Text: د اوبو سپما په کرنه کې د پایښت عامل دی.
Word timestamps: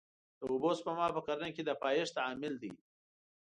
د 0.39 0.41
اوبو 0.51 0.69
سپما 0.79 1.07
په 1.15 1.21
کرنه 1.27 1.49
کې 1.55 1.61
د 1.65 1.71
پایښت 1.83 2.15
عامل 2.25 2.53
دی. 2.63 2.71